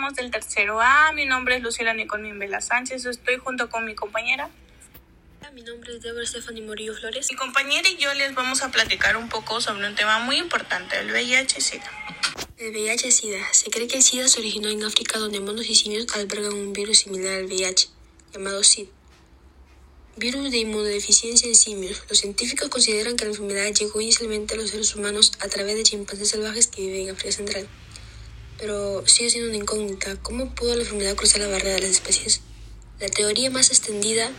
somos 0.00 0.14
del 0.14 0.30
tercero 0.30 0.80
A. 0.80 1.12
Mi 1.12 1.26
nombre 1.26 1.56
es 1.56 1.62
Lucila 1.62 1.92
Nicole 1.92 2.32
Vela 2.32 2.62
Sánchez. 2.62 3.04
Estoy 3.04 3.36
junto 3.36 3.68
con 3.68 3.84
mi 3.84 3.94
compañera. 3.94 4.48
Mi 5.52 5.60
nombre 5.60 5.94
es 5.94 6.00
Deborah 6.00 6.24
Stephanie 6.24 6.62
Morillo 6.62 6.94
Flores. 6.94 7.26
Mi 7.30 7.36
compañera 7.36 7.86
y 7.86 7.98
yo 7.98 8.14
les 8.14 8.34
vamos 8.34 8.62
a 8.62 8.70
platicar 8.70 9.18
un 9.18 9.28
poco 9.28 9.60
sobre 9.60 9.86
un 9.86 9.94
tema 9.94 10.20
muy 10.20 10.38
importante, 10.38 10.98
el 11.00 11.10
VIH-Sida. 11.10 11.84
El 12.56 12.72
VIH-Sida. 12.72 13.40
Se 13.52 13.68
cree 13.68 13.88
que 13.88 13.98
el 13.98 14.02
SIDA 14.02 14.26
se 14.28 14.40
originó 14.40 14.70
en 14.70 14.84
África 14.84 15.18
donde 15.18 15.38
monos 15.40 15.68
y 15.68 15.74
simios 15.74 16.06
albergan 16.14 16.54
un 16.54 16.72
virus 16.72 17.00
similar 17.00 17.34
al 17.34 17.44
VIH, 17.44 17.88
llamado 18.32 18.64
SID. 18.64 18.88
Virus 20.16 20.50
de 20.50 20.58
inmunodeficiencia 20.58 21.46
en 21.46 21.54
simios. 21.54 22.02
Los 22.08 22.20
científicos 22.20 22.70
consideran 22.70 23.16
que 23.16 23.26
la 23.26 23.32
enfermedad 23.32 23.70
llegó 23.74 24.00
inicialmente 24.00 24.54
a 24.54 24.56
los 24.56 24.70
seres 24.70 24.94
humanos 24.96 25.32
a 25.40 25.48
través 25.48 25.76
de 25.76 25.82
chimpancés 25.82 26.30
salvajes 26.30 26.68
que 26.68 26.80
viven 26.80 27.08
en 27.08 27.10
África 27.10 27.32
Central. 27.32 27.68
Pero 28.60 29.06
sigue 29.06 29.30
siendo 29.30 29.48
una 29.48 29.58
incógnita. 29.58 30.16
¿Cómo 30.22 30.54
pudo 30.54 30.74
la 30.74 30.82
enfermedad 30.82 31.16
cruzar 31.16 31.40
la 31.40 31.48
barrera 31.48 31.76
de 31.76 31.80
las 31.80 31.90
especies? 31.90 32.42
La 33.00 33.08
teoría 33.08 33.50
más 33.50 33.70
extendida 33.70 34.30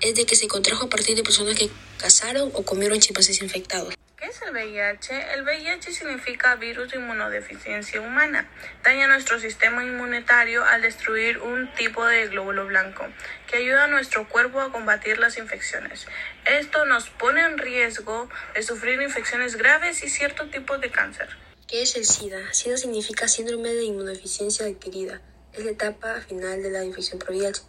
es 0.00 0.14
de 0.14 0.24
que 0.24 0.36
se 0.36 0.46
contrajo 0.46 0.86
a 0.86 0.88
partir 0.88 1.16
de 1.16 1.24
personas 1.24 1.58
que 1.58 1.68
cazaron 1.98 2.52
o 2.54 2.62
comieron 2.62 3.00
chimpancés 3.00 3.42
infectados. 3.42 3.94
¿Qué 4.16 4.26
es 4.26 4.40
el 4.42 4.52
VIH? 4.52 5.34
El 5.34 5.42
VIH 5.42 5.92
significa 5.92 6.54
virus 6.54 6.92
de 6.92 6.98
inmunodeficiencia 6.98 8.00
humana. 8.00 8.48
Daña 8.84 9.08
nuestro 9.08 9.40
sistema 9.40 9.84
inmunitario 9.84 10.64
al 10.64 10.82
destruir 10.82 11.38
un 11.38 11.72
tipo 11.74 12.06
de 12.06 12.28
glóbulo 12.28 12.66
blanco 12.66 13.04
que 13.48 13.56
ayuda 13.56 13.84
a 13.84 13.88
nuestro 13.88 14.28
cuerpo 14.28 14.60
a 14.60 14.70
combatir 14.70 15.18
las 15.18 15.36
infecciones. 15.38 16.06
Esto 16.44 16.86
nos 16.86 17.10
pone 17.10 17.40
en 17.42 17.58
riesgo 17.58 18.30
de 18.54 18.62
sufrir 18.62 19.02
infecciones 19.02 19.56
graves 19.56 20.04
y 20.04 20.08
cierto 20.08 20.48
tipo 20.48 20.78
de 20.78 20.90
cáncer. 20.90 21.28
¿Qué 21.68 21.82
es 21.82 21.96
el 21.96 22.04
SIDA? 22.04 22.54
SIDA 22.54 22.76
significa 22.76 23.26
síndrome 23.26 23.74
de 23.74 23.82
inmunodeficiencia 23.82 24.66
adquirida. 24.66 25.20
Es 25.52 25.64
la 25.64 25.72
etapa 25.72 26.20
final 26.20 26.62
de 26.62 26.70
la 26.70 26.84
infección 26.84 27.18
por 27.18 27.30
VIH. 27.30 27.60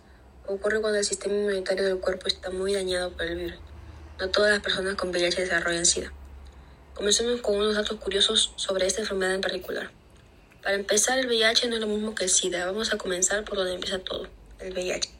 Ocurre 0.45 0.81
cuando 0.81 0.99
el 0.99 1.03
sistema 1.03 1.33
inmunitario 1.33 1.83
del 1.83 1.97
cuerpo 1.97 2.27
está 2.27 2.51
muy 2.51 2.75
dañado 2.75 3.11
por 3.13 3.23
el 3.23 3.37
virus. 3.37 3.59
No 4.19 4.29
todas 4.29 4.51
las 4.51 4.61
personas 4.61 4.93
con 4.93 5.09
VIH 5.09 5.41
desarrollan 5.41 5.87
SIDA. 5.87 6.13
Comencemos 6.93 7.41
con 7.41 7.55
unos 7.55 7.73
datos 7.73 7.99
curiosos 7.99 8.53
sobre 8.55 8.85
esta 8.85 9.01
enfermedad 9.01 9.33
en 9.33 9.41
particular. 9.41 9.89
Para 10.61 10.75
empezar, 10.75 11.17
el 11.17 11.25
VIH 11.25 11.67
no 11.67 11.77
es 11.77 11.81
lo 11.81 11.87
mismo 11.87 12.13
que 12.13 12.25
el 12.25 12.29
SIDA. 12.29 12.67
Vamos 12.67 12.93
a 12.93 12.99
comenzar 12.99 13.45
por 13.45 13.57
donde 13.57 13.73
empieza 13.73 13.97
todo, 13.97 14.27
el 14.59 14.73
VIH. 14.73 15.16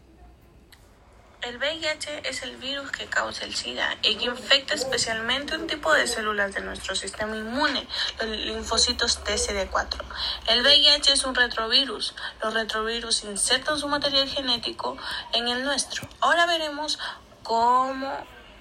El 1.44 1.60
VIH 1.60 2.28
es 2.28 2.42
el 2.42 2.58
virus 2.58 2.90
que 2.92 3.06
causa 3.06 3.46
el 3.46 3.54
SIDA 3.54 3.96
y 4.02 4.18
que 4.18 4.26
infecta 4.26 4.74
especialmente 4.74 5.56
un 5.56 5.68
tipo 5.68 5.94
de 5.94 6.08
células 6.08 6.56
de 6.56 6.62
nuestro 6.62 6.96
sistema 6.96 7.36
inmune, 7.36 7.88
los 8.20 8.28
linfocitos 8.28 9.24
TCD4. 9.24 10.04
El 10.48 10.64
VIH 10.64 11.14
es 11.14 11.24
un 11.26 11.36
retrovirus. 11.36 12.16
Los 12.42 12.56
retrovirus 12.56 13.24
insertan 13.24 13.78
su 13.78 13.88
material 13.88 14.28
genético 14.28 14.98
en 15.32 15.48
el 15.48 15.64
nuestro. 15.64 16.10
Ahora 16.22 16.48
veremos 16.48 16.98
cómo 17.44 18.12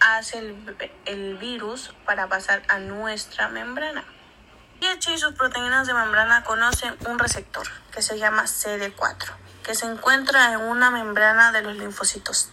hace 0.00 0.38
el, 1.06 1.38
virus 1.38 1.94
para 2.04 2.28
pasar 2.28 2.62
a 2.68 2.78
nuestra 2.78 3.48
membrana. 3.48 4.04
VIH 4.80 5.14
y 5.14 5.18
sus 5.18 5.32
proteínas 5.32 5.86
de 5.86 5.94
membrana 5.94 6.44
conocen 6.44 6.94
un 7.08 7.18
receptor 7.18 7.66
que 7.90 8.02
se 8.02 8.18
llama 8.18 8.44
CD4, 8.44 9.32
que 9.64 9.74
se 9.74 9.86
encuentra 9.86 10.52
en 10.52 10.60
una 10.60 10.90
membrana 10.90 11.50
de 11.50 11.62
los 11.62 11.74
linfocitos. 11.76 12.50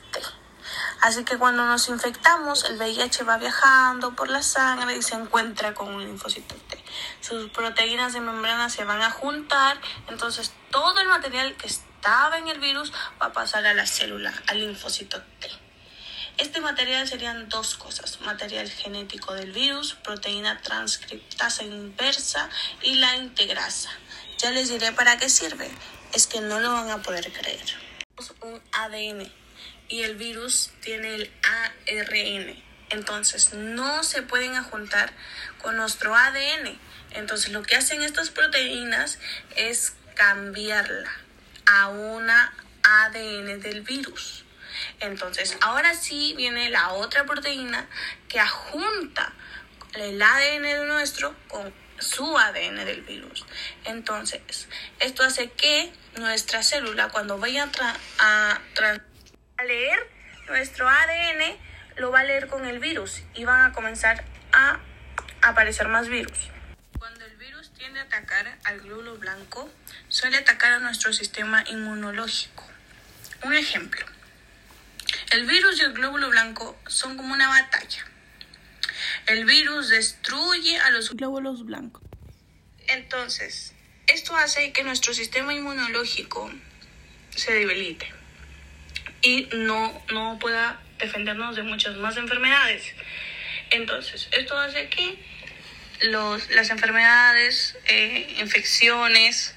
Así 1.04 1.26
que 1.26 1.38
cuando 1.38 1.66
nos 1.66 1.90
infectamos, 1.90 2.64
el 2.64 2.78
VIH 2.78 3.26
va 3.26 3.38
viajando 3.38 4.16
por 4.16 4.30
la 4.30 4.42
sangre 4.42 4.96
y 4.96 5.02
se 5.02 5.16
encuentra 5.16 5.74
con 5.74 5.94
un 5.94 6.02
linfocito 6.02 6.56
T. 6.56 6.82
Sus 7.20 7.50
proteínas 7.50 8.14
de 8.14 8.22
membrana 8.22 8.70
se 8.70 8.86
van 8.86 9.02
a 9.02 9.12
juntar, 9.12 9.82
entonces 10.08 10.54
todo 10.72 10.98
el 11.02 11.10
material 11.10 11.58
que 11.58 11.68
estaba 11.68 12.38
en 12.38 12.48
el 12.48 12.62
virus 12.62 12.94
va 13.22 13.26
a 13.26 13.34
pasar 13.34 13.66
a 13.66 13.74
la 13.74 13.86
célula, 13.86 14.34
al 14.48 14.62
linfocito 14.62 15.22
T. 15.42 15.50
Este 16.38 16.62
material 16.62 17.06
serían 17.06 17.50
dos 17.50 17.76
cosas, 17.76 18.22
material 18.22 18.70
genético 18.70 19.34
del 19.34 19.52
virus, 19.52 19.96
proteína 19.96 20.62
transcriptasa 20.62 21.64
inversa 21.64 22.50
y 22.82 22.96
la 22.96 23.18
integrasa. 23.18 23.90
Ya 24.38 24.52
les 24.52 24.70
diré 24.70 24.94
para 24.94 25.18
qué 25.18 25.28
sirve, 25.28 25.70
es 26.14 26.28
que 26.28 26.40
no 26.40 26.62
lo 26.62 26.72
van 26.72 26.90
a 26.92 27.02
poder 27.02 27.30
creer. 27.34 27.66
Un 28.40 28.62
ADN 28.72 29.43
y 29.94 30.02
el 30.02 30.16
virus 30.16 30.72
tiene 30.82 31.14
el 31.14 31.32
ARN, 31.44 32.64
entonces 32.90 33.54
no 33.54 34.04
se 34.04 34.24
pueden 34.24 34.56
juntar 34.64 35.14
con 35.62 35.78
nuestro 35.78 36.16
ADN. 36.16 36.80
Entonces 37.12 37.52
lo 37.52 37.62
que 37.62 37.76
hacen 37.76 38.02
estas 38.02 38.32
proteínas 38.32 39.20
es 39.56 39.94
cambiarla 40.16 41.12
a 41.68 41.90
una 41.90 42.56
ADN 42.82 43.62
del 43.62 43.82
virus. 43.82 44.46
Entonces, 45.00 45.58
ahora 45.62 45.94
sí 45.94 46.34
viene 46.36 46.72
la 46.72 46.94
otra 46.94 47.26
proteína 47.26 47.88
que 48.28 48.40
adjunta 48.40 49.32
el 49.94 50.20
ADN 50.20 50.64
de 50.64 50.86
nuestro 50.88 51.36
con 51.50 51.72
su 52.00 52.36
ADN 52.36 52.84
del 52.84 53.04
virus. 53.04 53.46
Entonces, 53.86 54.68
esto 55.00 55.22
hace 55.22 55.52
que 55.52 55.94
nuestra 56.16 56.64
célula, 56.64 57.10
cuando 57.10 57.38
vaya 57.38 57.70
a, 57.80 58.54
a 58.56 58.62
leer 59.64 60.00
nuestro 60.48 60.88
ADN, 60.88 61.58
lo 61.98 62.12
va 62.12 62.22
a 62.22 62.24
leer 62.24 62.48
con 62.48 62.66
el 62.66 62.80
virus 62.80 63.22
y 63.34 63.46
van 63.46 63.70
a 63.70 63.74
comenzar 63.74 64.24
a 64.52 64.80
aparecer 65.42 65.88
más 65.88 66.08
virus. 66.08 66.50
Cuando 66.98 67.26
el 67.26 67.36
virus 67.38 67.72
tiende 67.74 68.00
a 68.00 68.04
atacar 68.04 68.58
al 68.64 68.82
glóbulo 68.82 69.18
blanco, 69.18 69.70
suele 70.08 70.38
atacar 70.38 70.74
a 70.74 70.80
nuestro 70.80 71.14
sistema 71.14 71.64
inmunológico. 71.70 72.64
Un 73.44 73.54
ejemplo, 73.54 74.06
el 75.32 75.46
virus 75.46 75.80
y 75.80 75.84
el 75.84 75.94
glóbulo 75.94 76.30
blanco 76.30 76.78
son 76.88 77.18
como 77.18 77.34
una 77.34 77.50
batalla. 77.50 78.06
El 79.28 79.46
virus 79.46 79.90
destruye 79.90 80.80
a 80.80 80.90
los 80.92 81.12
glóbulos 81.12 81.66
blancos. 81.66 82.02
Entonces, 82.88 83.74
esto 84.08 84.36
hace 84.36 84.74
que 84.74 84.84
nuestro 84.84 85.14
sistema 85.14 85.54
inmunológico 85.54 86.52
se 87.36 87.54
debilite 87.54 88.23
y 89.24 89.48
no, 89.54 90.04
no 90.12 90.38
pueda 90.40 90.80
defendernos 91.00 91.56
de 91.56 91.64
muchas 91.64 91.96
más 91.98 92.16
enfermedades. 92.18 92.84
Entonces, 93.72 94.28
esto 94.32 94.56
hace 94.58 94.90
que 94.90 95.18
los, 96.02 96.50
las 96.52 96.70
enfermedades, 96.70 97.76
eh, 97.88 98.36
infecciones, 98.40 99.56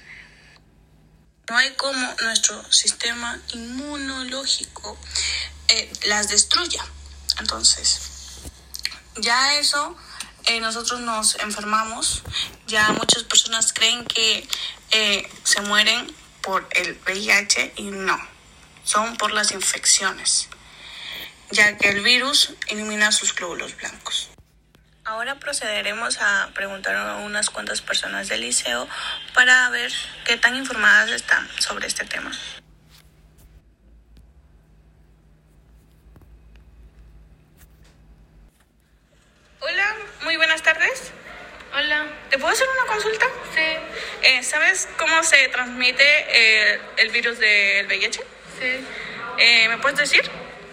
no 1.49 1.57
hay 1.57 1.71
como 1.71 2.15
nuestro 2.23 2.71
sistema 2.71 3.39
inmunológico 3.53 4.99
eh, 5.69 5.91
las 6.07 6.29
destruya. 6.29 6.83
Entonces, 7.39 8.01
ya 9.17 9.57
eso, 9.59 9.97
eh, 10.45 10.59
nosotros 10.59 10.99
nos 11.01 11.35
enfermamos, 11.39 12.23
ya 12.67 12.89
muchas 12.91 13.23
personas 13.23 13.73
creen 13.73 14.05
que 14.05 14.47
eh, 14.91 15.29
se 15.43 15.61
mueren 15.61 16.13
por 16.41 16.67
el 16.71 16.99
VIH 17.05 17.73
y 17.77 17.83
no, 17.83 18.17
son 18.87 19.17
por 19.17 19.33
las 19.33 19.51
infecciones, 19.51 20.47
ya 21.51 21.77
que 21.77 21.89
el 21.89 22.01
virus 22.01 22.53
elimina 22.67 23.11
sus 23.11 23.35
glóbulos 23.35 23.75
blancos. 23.75 24.29
Ahora 25.03 25.39
procederemos 25.39 26.17
a 26.19 26.49
preguntar 26.53 26.95
a 26.95 27.17
unas 27.17 27.49
cuantas 27.49 27.81
personas 27.81 28.29
del 28.29 28.41
liceo 28.41 28.87
para 29.33 29.69
ver 29.69 29.91
qué 30.25 30.37
tan 30.37 30.55
informadas 30.55 31.11
están 31.11 31.47
sobre 31.59 31.87
este 31.87 32.05
tema. 32.05 32.31
tardes. 40.67 41.13
Hola. 41.73 42.07
¿Te 42.29 42.37
puedo 42.37 42.51
hacer 42.53 42.67
una 42.67 42.91
consulta? 42.91 43.25
Sí. 43.53 43.77
Eh, 44.21 44.43
¿Sabes 44.43 44.89
cómo 44.97 45.23
se 45.23 45.47
transmite 45.47 46.03
eh, 46.03 46.79
el 46.97 47.09
virus 47.09 47.39
del 47.39 47.87
VIH? 47.87 48.21
Sí. 48.59 48.85
Eh, 49.37 49.69
¿Me 49.69 49.77
puedes 49.77 49.99
decir? 49.99 50.29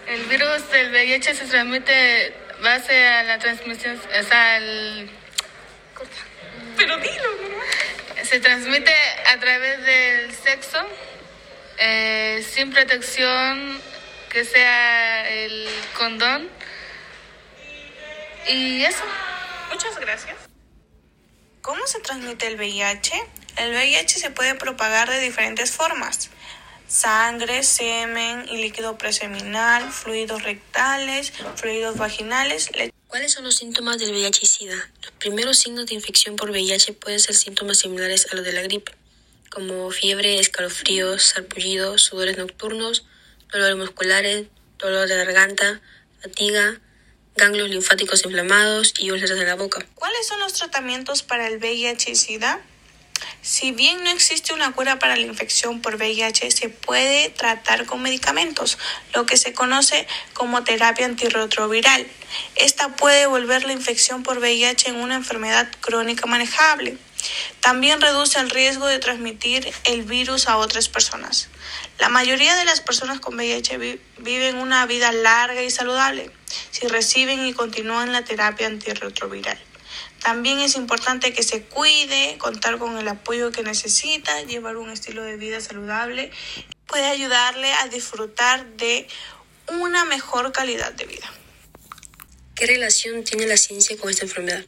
El 0.07 0.23
virus 0.25 0.69
del 0.71 0.91
VIH 0.91 1.35
se 1.35 1.45
transmite 1.45 2.33
base 2.61 3.07
a 3.07 3.23
la 3.23 3.39
transmisión, 3.39 3.99
o 3.99 4.23
sea, 4.23 4.57
el... 4.57 5.09
Pero 6.77 6.97
dilo, 6.97 7.29
Se 8.23 8.39
transmite 8.39 8.93
a 9.27 9.39
través 9.39 9.85
del 9.85 10.33
sexo, 10.33 10.85
sin 12.53 12.71
protección 12.71 13.81
que 14.29 14.43
sea 14.43 15.29
el 15.29 15.69
condón. 15.97 16.49
Y 18.47 18.83
eso. 18.83 19.03
Muchas 19.71 19.97
gracias. 19.99 20.35
¿Cómo 21.61 21.85
se 21.87 21.99
transmite 21.99 22.47
el 22.47 22.57
VIH? 22.57 23.13
El 23.57 23.71
VIH 23.71 24.19
se 24.19 24.29
puede 24.31 24.55
propagar 24.55 25.09
de 25.09 25.19
diferentes 25.19 25.71
formas. 25.71 26.29
Sangre, 26.87 27.63
semen 27.63 28.47
y 28.49 28.57
líquido 28.57 28.97
preseminal, 28.97 29.91
fluidos 29.91 30.43
rectales, 30.43 31.33
fluidos 31.55 31.97
vaginales. 31.97 32.69
¿Cuáles 33.07 33.33
son 33.33 33.43
los 33.43 33.55
síntomas 33.55 33.97
del 33.97 34.11
VIH 34.11 34.39
y 34.43 34.47
SIDA? 34.47 34.91
Los 35.01 35.11
primeros 35.13 35.59
signos 35.59 35.87
de 35.87 35.95
infección 35.95 36.35
por 36.35 36.51
VIH 36.51 36.93
pueden 36.93 37.19
ser 37.19 37.35
síntomas 37.35 37.79
similares 37.79 38.27
a 38.31 38.35
los 38.35 38.45
de 38.45 38.53
la 38.53 38.61
gripe 38.61 38.91
como 39.55 39.89
fiebre, 39.89 40.37
escalofríos, 40.39 41.23
sarpullidos, 41.23 42.01
sudores 42.01 42.37
nocturnos, 42.37 43.05
dolores 43.51 43.77
musculares, 43.77 44.47
dolor 44.77 45.07
de 45.07 45.15
garganta, 45.15 45.81
fatiga, 46.21 46.81
ganglios 47.37 47.69
linfáticos 47.69 48.25
inflamados 48.25 48.93
y 48.99 49.11
úlceras 49.11 49.39
en 49.39 49.47
la 49.47 49.55
boca. 49.55 49.85
¿Cuáles 49.95 50.27
son 50.27 50.39
los 50.39 50.53
tratamientos 50.53 51.23
para 51.23 51.47
el 51.47 51.57
VIH 51.59 52.11
y 52.11 52.15
SIDA? 52.15 52.61
Si 53.45 53.69
bien 53.69 54.03
no 54.03 54.09
existe 54.09 54.53
una 54.53 54.71
cura 54.71 54.97
para 54.97 55.15
la 55.15 55.21
infección 55.21 55.79
por 55.79 55.97
VIH, 55.97 56.49
se 56.49 56.67
puede 56.67 57.29
tratar 57.29 57.85
con 57.85 58.01
medicamentos, 58.01 58.79
lo 59.13 59.27
que 59.27 59.37
se 59.37 59.53
conoce 59.53 60.07
como 60.33 60.63
terapia 60.63 61.05
antirretroviral. 61.05 62.07
Esta 62.55 62.95
puede 62.95 63.27
volver 63.27 63.63
la 63.63 63.73
infección 63.73 64.23
por 64.23 64.39
VIH 64.39 64.89
en 64.89 64.95
una 64.95 65.13
enfermedad 65.13 65.69
crónica 65.79 66.25
manejable. 66.25 66.97
También 67.59 68.01
reduce 68.01 68.39
el 68.39 68.49
riesgo 68.49 68.87
de 68.87 68.97
transmitir 68.97 69.71
el 69.83 70.01
virus 70.01 70.47
a 70.47 70.57
otras 70.57 70.89
personas. 70.89 71.49
La 71.99 72.09
mayoría 72.09 72.55
de 72.55 72.65
las 72.65 72.81
personas 72.81 73.19
con 73.19 73.35
VIH 73.35 73.99
viven 74.17 74.55
una 74.55 74.87
vida 74.87 75.11
larga 75.11 75.61
y 75.61 75.69
saludable 75.69 76.31
si 76.71 76.87
reciben 76.87 77.45
y 77.45 77.53
continúan 77.53 78.11
la 78.11 78.23
terapia 78.23 78.65
antirretroviral. 78.65 79.59
También 80.25 80.59
es 80.59 80.75
importante 80.75 81.33
que 81.33 81.43
se 81.43 81.61
cuide, 81.61 82.39
contar 82.39 82.79
con 82.79 82.97
el 82.97 83.07
apoyo 83.07 83.51
que 83.51 83.61
necesita, 83.61 84.41
llevar 84.41 84.75
un 84.77 84.89
estilo 84.89 85.21
de 85.21 85.37
vida 85.37 85.61
saludable. 85.61 86.31
Puede 86.87 87.05
ayudarle 87.05 87.71
a 87.71 87.87
disfrutar 87.89 88.65
de 88.75 89.07
una 89.67 90.03
mejor 90.03 90.51
calidad 90.51 90.93
de 90.93 91.05
vida. 91.05 91.31
¿Qué 92.55 92.65
relación 92.65 93.23
tiene 93.23 93.45
la 93.45 93.55
ciencia 93.55 93.95
con 93.97 94.09
esta 94.09 94.23
enfermedad? 94.23 94.65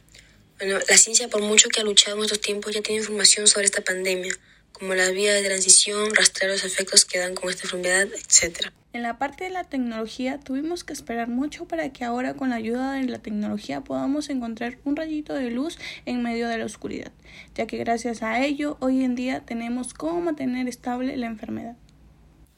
Bueno, 0.58 0.78
la 0.88 0.96
ciencia 0.96 1.26
por 1.26 1.42
mucho 1.42 1.68
que 1.70 1.80
ha 1.80 1.84
luchado 1.84 2.18
en 2.18 2.22
estos 2.22 2.40
tiempos 2.40 2.72
ya 2.72 2.80
tiene 2.80 3.00
información 3.00 3.48
sobre 3.48 3.64
esta 3.64 3.82
pandemia, 3.82 4.32
como 4.72 4.94
las 4.94 5.12
vías 5.12 5.34
de 5.34 5.48
transición, 5.48 6.14
rastrear 6.14 6.52
los 6.52 6.64
efectos 6.64 7.04
que 7.04 7.18
dan 7.18 7.34
con 7.34 7.50
esta 7.50 7.64
enfermedad, 7.64 8.06
etc. 8.14 8.72
En 8.92 9.02
la 9.02 9.18
parte 9.18 9.44
de 9.44 9.50
la 9.50 9.64
tecnología 9.64 10.40
tuvimos 10.40 10.82
que 10.82 10.92
esperar 10.92 11.28
mucho 11.28 11.66
para 11.66 11.92
que 11.92 12.04
ahora 12.04 12.34
con 12.34 12.50
la 12.50 12.56
ayuda 12.56 12.92
de 12.92 13.04
la 13.04 13.18
tecnología 13.18 13.82
podamos 13.82 14.30
encontrar 14.30 14.78
un 14.84 14.96
rayito 14.96 15.34
de 15.34 15.50
luz 15.50 15.78
en 16.06 16.22
medio 16.22 16.48
de 16.48 16.58
la 16.58 16.64
oscuridad, 16.64 17.12
ya 17.54 17.66
que 17.66 17.76
gracias 17.76 18.22
a 18.22 18.44
ello 18.44 18.78
hoy 18.80 19.04
en 19.04 19.14
día 19.14 19.44
tenemos 19.44 19.94
cómo 19.94 20.20
mantener 20.20 20.68
estable 20.68 21.16
la 21.16 21.26
enfermedad. 21.26 21.76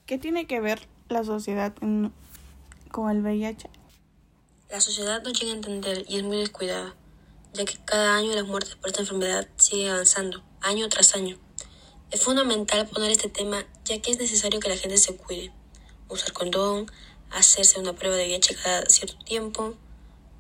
¿Qué 0.07 0.19
tiene 0.19 0.47
que 0.47 0.61
ver 0.61 0.89
la 1.09 1.25
sociedad 1.25 1.75
con 1.75 3.11
el 3.11 3.23
VIH? 3.23 3.69
La 4.71 4.81
sociedad 4.81 5.21
no 5.23 5.33
llega 5.33 5.51
a 5.51 5.57
entender 5.57 6.05
y 6.09 6.19
es 6.19 6.23
muy 6.23 6.39
descuidada, 6.39 6.95
ya 7.55 7.65
que 7.65 7.77
cada 7.85 8.15
año 8.15 8.33
las 8.35 8.47
muertes 8.47 8.77
por 8.77 8.91
esta 8.91 9.01
enfermedad 9.01 9.49
siguen 9.57 9.91
avanzando, 9.91 10.45
año 10.61 10.89
tras 10.89 11.17
año. 11.17 11.39
Es 12.11 12.23
fundamental 12.23 12.89
poner 12.89 13.13
este 13.13 13.29
tema 13.29 13.65
ya 13.85 14.01
que 14.03 14.11
es 14.11 14.19
necesario 14.19 14.59
que 14.59 14.69
la 14.69 14.77
gente 14.77 14.97
se 14.97 15.15
cuide 15.15 15.53
usar 16.09 16.33
condón, 16.33 16.91
hacerse 17.31 17.79
una 17.79 17.93
prueba 17.93 18.17
de 18.17 18.25
VIH 18.25 18.57
cada 18.57 18.87
cierto 18.87 19.17
tiempo, 19.25 19.77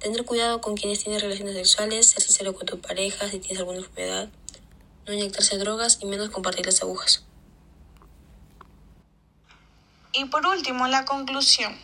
tener 0.00 0.24
cuidado 0.24 0.60
con 0.60 0.76
quienes 0.76 1.04
tienen 1.04 1.20
relaciones 1.20 1.54
sexuales, 1.54 2.06
ser 2.06 2.22
sincero 2.22 2.54
con 2.54 2.66
tu 2.66 2.80
pareja 2.80 3.28
si 3.28 3.38
tienes 3.38 3.60
alguna 3.60 3.78
enfermedad, 3.78 4.28
no 5.06 5.12
inyectarse 5.12 5.58
drogas 5.58 5.98
y 6.02 6.06
menos 6.06 6.30
compartir 6.30 6.66
las 6.66 6.82
agujas. 6.82 7.24
Y 10.12 10.24
por 10.24 10.44
último, 10.46 10.88
la 10.88 11.04
conclusión. 11.04 11.78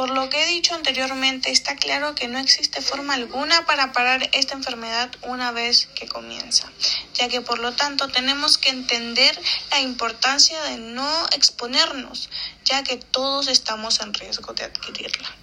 Por 0.00 0.08
lo 0.08 0.30
que 0.30 0.42
he 0.42 0.46
dicho 0.46 0.74
anteriormente, 0.74 1.50
está 1.50 1.76
claro 1.76 2.14
que 2.14 2.26
no 2.26 2.38
existe 2.38 2.80
forma 2.80 3.12
alguna 3.12 3.66
para 3.66 3.92
parar 3.92 4.30
esta 4.32 4.54
enfermedad 4.54 5.10
una 5.24 5.52
vez 5.52 5.90
que 5.94 6.08
comienza, 6.08 6.72
ya 7.12 7.28
que 7.28 7.42
por 7.42 7.58
lo 7.58 7.72
tanto 7.74 8.08
tenemos 8.08 8.56
que 8.56 8.70
entender 8.70 9.38
la 9.70 9.82
importancia 9.82 10.58
de 10.62 10.78
no 10.78 11.26
exponernos, 11.36 12.30
ya 12.64 12.82
que 12.82 12.96
todos 12.96 13.46
estamos 13.48 14.00
en 14.00 14.14
riesgo 14.14 14.54
de 14.54 14.64
adquirirla. 14.64 15.36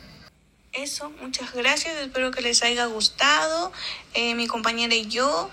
Eso, 0.74 1.12
muchas 1.22 1.54
gracias, 1.54 1.96
espero 1.98 2.32
que 2.32 2.42
les 2.42 2.64
haya 2.64 2.88
gustado. 2.88 3.72
Eh, 4.16 4.34
mi 4.34 4.48
compañera 4.48 4.96
y 4.96 5.06
yo 5.06 5.52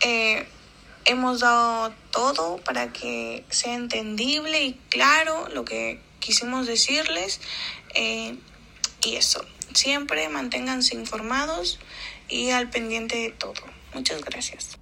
eh, 0.00 0.48
hemos 1.04 1.40
dado 1.40 1.92
todo 2.10 2.56
para 2.64 2.94
que 2.94 3.44
sea 3.50 3.74
entendible 3.74 4.62
y 4.62 4.72
claro 4.88 5.50
lo 5.50 5.66
que 5.66 6.00
quisimos 6.18 6.66
decirles. 6.66 7.40
Eh, 7.94 8.36
y 9.02 9.16
eso, 9.16 9.44
siempre 9.74 10.28
manténganse 10.28 10.94
informados 10.94 11.78
y 12.28 12.50
al 12.50 12.70
pendiente 12.70 13.16
de 13.16 13.30
todo. 13.30 13.62
Muchas 13.94 14.22
gracias. 14.22 14.78